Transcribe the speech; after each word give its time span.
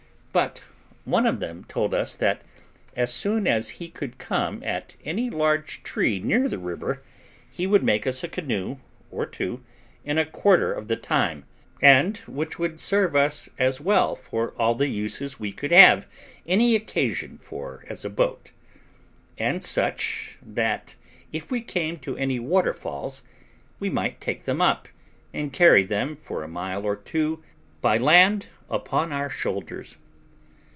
But 0.33 0.63
one 1.03 1.27
of 1.27 1.41
them 1.41 1.65
told 1.67 1.93
us 1.93 2.15
that 2.15 2.41
as 2.95 3.13
soon 3.13 3.47
as 3.49 3.67
he 3.81 3.89
could 3.89 4.17
come 4.17 4.63
at 4.63 4.95
any 5.03 5.29
large 5.29 5.83
tree 5.83 6.21
near 6.21 6.47
the 6.47 6.57
river, 6.57 7.03
he 7.49 7.67
would 7.67 7.83
make 7.83 8.07
us 8.07 8.23
a 8.23 8.29
canoe 8.29 8.77
or 9.11 9.25
two 9.25 9.61
in 10.05 10.17
a 10.17 10.25
quarter 10.25 10.71
of 10.71 10.87
the 10.87 10.95
time, 10.95 11.43
and 11.81 12.15
which 12.27 12.57
would 12.57 12.79
serve 12.79 13.13
us 13.13 13.49
as 13.59 13.81
well 13.81 14.15
for 14.15 14.51
all 14.57 14.73
the 14.73 14.87
uses 14.87 15.37
we 15.37 15.51
could 15.51 15.73
have 15.73 16.07
any 16.47 16.77
occasion 16.77 17.37
for 17.37 17.83
as 17.89 18.05
a 18.05 18.09
boat; 18.09 18.51
and 19.37 19.61
such, 19.65 20.37
that 20.41 20.95
if 21.33 21.51
we 21.51 21.59
came 21.59 21.99
to 21.99 22.15
any 22.15 22.39
waterfalls, 22.39 23.21
we 23.81 23.89
might 23.89 24.21
take 24.21 24.45
them 24.45 24.61
up, 24.61 24.87
and 25.33 25.51
carry 25.51 25.83
them 25.83 26.15
for 26.15 26.41
a 26.41 26.47
mile 26.47 26.85
or 26.85 26.95
two 26.95 27.43
by 27.81 27.97
land 27.97 28.47
upon 28.69 29.11
our 29.11 29.29
shoulders. 29.29 29.97